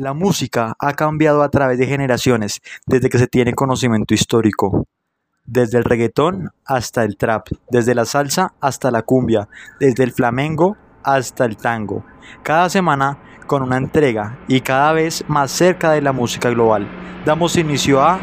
[0.00, 4.86] La música ha cambiado a través de generaciones desde que se tiene conocimiento histórico.
[5.44, 10.78] Desde el reggaetón hasta el trap, desde la salsa hasta la cumbia, desde el flamenco
[11.02, 12.02] hasta el tango.
[12.42, 16.88] Cada semana con una entrega y cada vez más cerca de la música global.
[17.26, 18.18] Damos inicio a.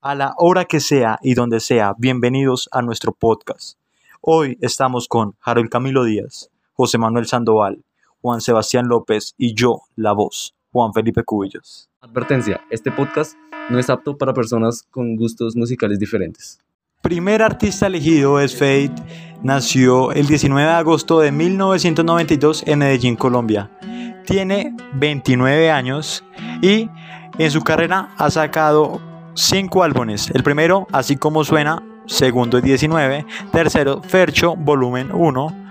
[0.00, 3.76] A la hora que sea y donde sea, bienvenidos a nuestro podcast.
[4.22, 7.84] Hoy estamos con Harold Camilo Díaz, José Manuel Sandoval,
[8.24, 11.90] Juan Sebastián López y yo, la voz, Juan Felipe Cubillos.
[12.00, 13.34] Advertencia, este podcast
[13.68, 16.58] no es apto para personas con gustos musicales diferentes.
[17.02, 18.94] Primer artista elegido es Fate,
[19.42, 23.70] nació el 19 de agosto de 1992 en Medellín, Colombia.
[24.24, 26.24] Tiene 29 años
[26.62, 26.88] y
[27.36, 29.02] en su carrera ha sacado
[29.34, 30.30] 5 álbumes.
[30.30, 35.63] El primero, así como suena, segundo es 19, tercero Fercho, volumen 1,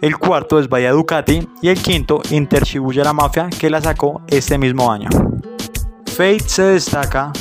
[0.00, 4.22] el cuarto es Bahía Ducati y el quinto Inter Shibuya la Mafia que la sacó
[4.28, 5.08] este mismo año.
[6.06, 7.32] Fate se destaca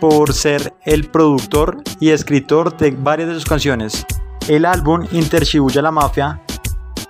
[0.00, 4.04] por ser el productor y escritor de varias de sus canciones.
[4.48, 6.40] El álbum Inter Shibuya la Mafia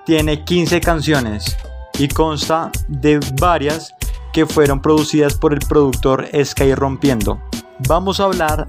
[0.05, 1.57] tiene 15 canciones
[1.99, 3.95] y consta de varias
[4.33, 7.41] que fueron producidas por el productor Sky Rompiendo.
[7.89, 8.69] Vamos a hablar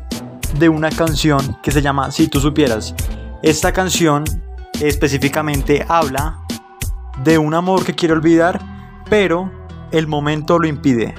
[0.58, 2.96] de una canción que se llama Si tú supieras.
[3.42, 4.24] Esta canción
[4.82, 6.40] específicamente habla
[7.24, 8.60] de un amor que quiere olvidar,
[9.10, 9.52] pero
[9.92, 11.16] el momento lo impide.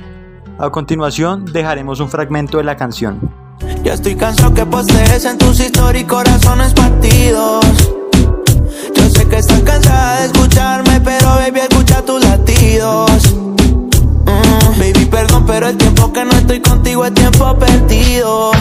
[0.59, 3.31] A continuación dejaremos un fragmento de la canción.
[3.83, 7.65] Ya estoy cansado que postees en tus historias y corazones partidos.
[8.95, 13.35] Yo sé que estás cansada de escucharme, pero baby escucha tus latidos.
[13.35, 18.53] Mm, baby perdón, pero el tiempo que no estoy contigo es tiempo perdido.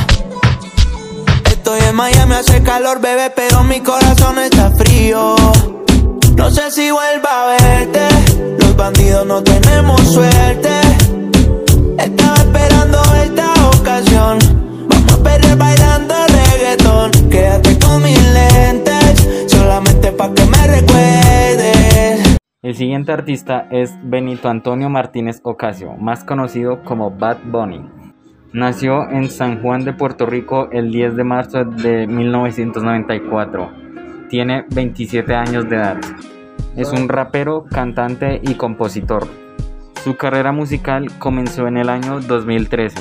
[1.66, 5.36] Estoy en Miami, hace calor, bebé, pero mi corazón está frío.
[6.38, 8.08] No sé si vuelva a verte.
[8.60, 10.70] Los bandidos no tenemos suerte.
[11.98, 14.38] Estaba esperando esta ocasión.
[14.88, 17.12] Vamos a perder bailando reggaetón.
[17.32, 22.38] Quédate con mis lentes, solamente pa' que me recuerdes.
[22.62, 27.95] El siguiente artista es Benito Antonio Martínez Ocasio, más conocido como Bad Bunny.
[28.56, 33.70] Nació en San Juan de Puerto Rico el 10 de marzo de 1994.
[34.30, 35.98] Tiene 27 años de edad.
[36.78, 39.28] Es un rapero, cantante y compositor.
[40.02, 42.98] Su carrera musical comenzó en el año 2013.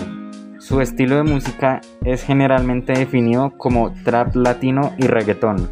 [0.59, 5.71] Su estilo de música es generalmente definido como trap latino y reggaetón.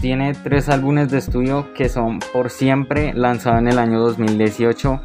[0.00, 5.02] Tiene tres álbumes de estudio que son Por Siempre, lanzado en el año 2018,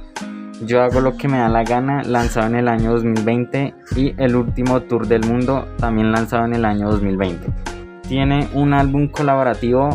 [0.61, 4.35] yo hago lo que me da la gana, lanzado en el año 2020, y el
[4.35, 7.47] último tour del mundo, también lanzado en el año 2020.
[8.07, 9.89] Tiene un álbum colaborativo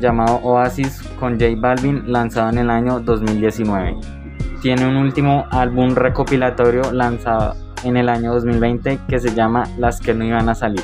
[0.00, 3.96] llamado Oasis con J Balvin, lanzado en el año 2019.
[4.62, 7.54] Tiene un último álbum recopilatorio lanzado
[7.84, 10.82] en el año 2020 que se llama Las que no iban a salir.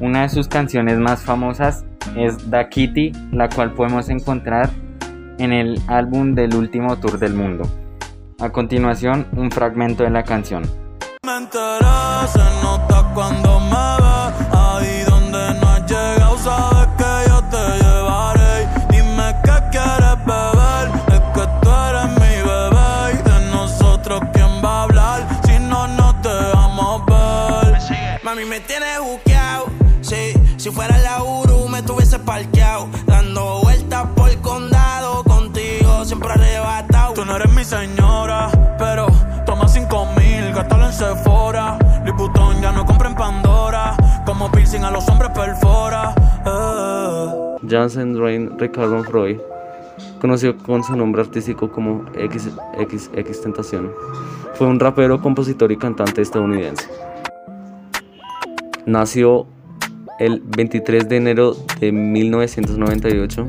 [0.00, 1.84] Una de sus canciones más famosas
[2.16, 4.70] es Da Kitty, la cual podemos encontrar
[5.38, 7.64] en el álbum del último tour del mundo.
[8.40, 10.62] A continuación, un fragmento de la canción.
[11.26, 17.42] Me enteré, se nota cuando me ve, ahí donde no has llegado, sabes que yo
[17.50, 18.66] te llevaré.
[18.88, 23.12] Dime qué quieres beber, es que tú eres mi bebé.
[23.12, 25.28] Y de nosotros, ¿quién va a hablar?
[25.44, 28.20] Si no, no te vamos a ver.
[28.24, 29.66] Mami, me tienes buqueado.
[30.00, 32.88] Sí, si fuera la Uru, me tuviese parqueado.
[45.00, 46.14] Los hombres perfora.
[46.44, 47.66] Eh.
[47.68, 49.38] Jansen Drain Ricardo Freud,
[50.20, 53.92] conocido con su nombre artístico como XXX Tentación,
[54.54, 56.86] fue un rapero, compositor y cantante estadounidense.
[58.84, 59.46] Nació
[60.18, 63.46] el 23 de enero de 1998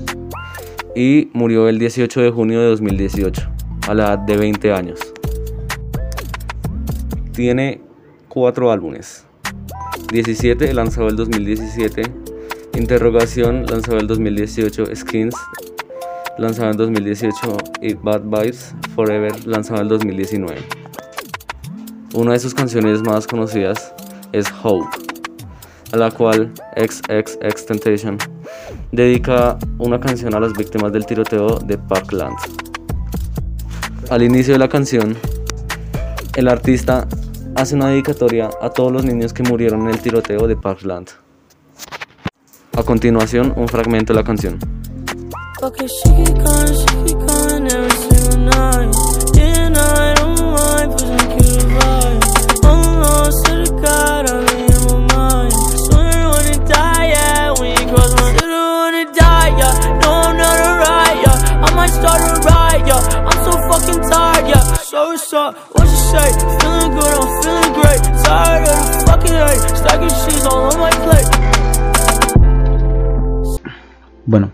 [0.95, 3.49] y murió el 18 de junio de 2018
[3.89, 4.99] a la edad de 20 años.
[7.33, 7.81] Tiene
[8.29, 9.25] cuatro álbumes.
[10.11, 12.01] 17 lanzado el 2017,
[12.77, 15.35] Interrogación lanzado el 2018, Skins
[16.37, 20.57] lanzado en 2018 y Bad Vibes Forever lanzado en 2019.
[22.13, 23.93] Una de sus canciones más conocidas
[24.33, 24.85] es Hope,
[25.93, 28.17] a la cual XXX Temptation
[28.91, 32.35] dedica una canción a las víctimas del tiroteo de Parkland.
[34.09, 35.15] Al inicio de la canción,
[36.35, 37.07] el artista
[37.61, 41.09] hace una dedicatoria a todos los niños que murieron en el tiroteo de Parkland.
[42.75, 44.57] A continuación, un fragmento de la canción.
[74.25, 74.51] Bueno,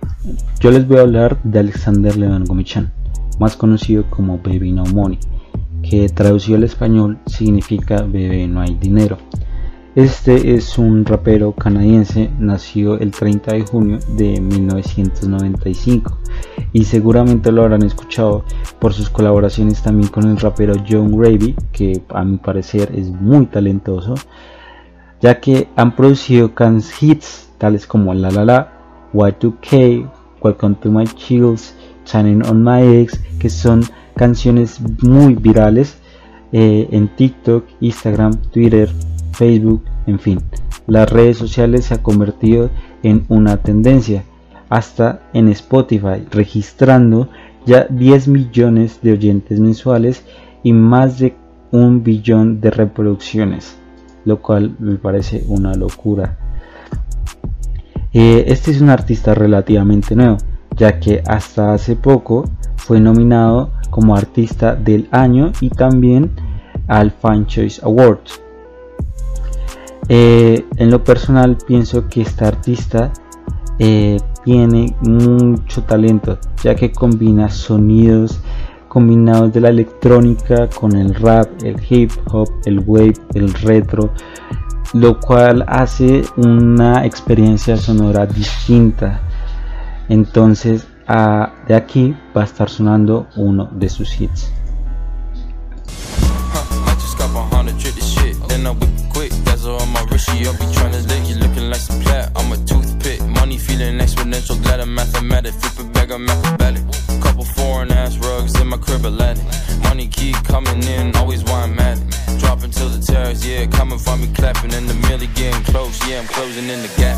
[0.60, 2.92] yo les voy a hablar de Alexander Levan Gomichan,
[3.40, 5.20] más conocido como Baby No Money,
[5.84, 9.20] que traducido al español significa Bebé no hay dinero.
[9.98, 16.20] Este es un rapero canadiense, nació el 30 de junio de 1995
[16.72, 18.46] y seguramente lo habrán escuchado
[18.78, 23.48] por sus colaboraciones también con el rapero John Gravy, que a mi parecer es muy
[23.48, 24.14] talentoso,
[25.20, 30.12] ya que han producido cans hits tales como La La La, Y2K,
[30.44, 31.74] Welcome to My Chills,
[32.06, 33.82] Shining on My Ex, que son
[34.16, 35.98] canciones muy virales
[36.52, 38.92] eh, en TikTok, Instagram, Twitter,
[39.38, 40.40] Facebook, en fin.
[40.88, 42.70] Las redes sociales se ha convertido
[43.04, 44.24] en una tendencia,
[44.70, 47.30] hasta en Spotify, registrando
[47.66, 50.24] ya 10 millones de oyentes mensuales
[50.64, 51.36] y más de
[51.72, 53.78] un billón de reproducciones,
[54.26, 56.38] lo cual me parece una locura.
[58.14, 60.38] Eh, este es un artista relativamente nuevo,
[60.76, 66.32] ya que hasta hace poco fue nominado como artista del año y también
[66.88, 68.47] al Fan Choice Awards.
[70.10, 73.12] Eh, en lo personal pienso que esta artista
[73.80, 78.40] eh, tiene mucho talento ya que combina sonidos
[78.88, 84.12] combinados de la electrónica con el rap, el hip hop, el wave, el retro,
[84.94, 89.22] lo cual hace una experiencia sonora distinta.
[90.10, 94.52] Entonces, ah, de aquí va a estar sonando uno de sus hits.
[97.68, 98.36] 100 trick this shit.
[98.48, 99.32] Then I whip quick.
[99.66, 100.30] All on my wrist.
[100.30, 101.28] She up be trying to lick.
[101.28, 102.32] You looking like some plat.
[102.38, 103.20] I'm a toothpick.
[103.22, 104.62] Money feeling exponential.
[104.64, 105.54] Glad I'm mathematic.
[105.56, 106.84] Flip it back, I'm acrobatic.
[107.22, 109.44] Couple foreign ass rugs in my crib Aladdin.
[109.84, 111.14] Money keep coming in.
[111.18, 112.40] Always why I'm at it.
[112.40, 113.46] Dropping till the terrace.
[113.46, 114.72] Yeah, coming for me clapping.
[114.72, 116.00] In the milli getting close.
[116.08, 117.18] Yeah, I'm closing in the gap.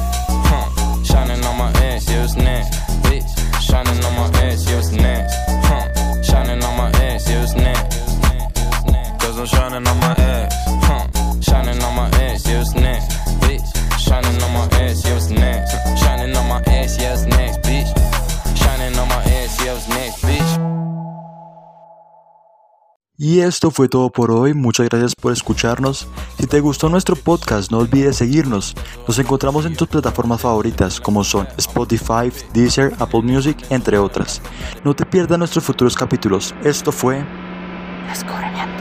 [0.50, 1.04] Huh.
[1.04, 2.10] Shining on my ass.
[2.10, 2.76] Yeah, it's nasty.
[3.06, 3.30] Bitch.
[3.62, 4.68] Shining on my ass.
[4.68, 5.38] Yeah, it's nasty.
[5.68, 6.24] Huh.
[6.24, 7.30] Shining on my ass.
[7.30, 7.79] Yeah, it's nasty.
[9.40, 10.54] Cause I'm shining on my ass.
[10.84, 11.40] Huh.
[11.40, 13.08] Shining on my ass, yeah, it's next.
[13.40, 13.64] Bitch.
[13.98, 15.72] Shining on my ass, yeah, it's next.
[15.98, 17.88] Shining on my ass, yeah, it's next, bitch.
[18.58, 20.60] Shining on my ass, yeah, it's next, bitch.
[23.18, 26.10] Y esto fue todo por hoy, muchas gracias por escucharnos.
[26.38, 28.76] Si te gustó nuestro podcast, no olvides seguirnos.
[29.08, 34.42] Nos encontramos en tus plataformas favoritas como son Spotify, Deezer, Apple Music, entre otras.
[34.84, 36.54] No te pierdas nuestros futuros capítulos.
[36.62, 37.24] Esto fue
[38.10, 38.79] Descubrimiento.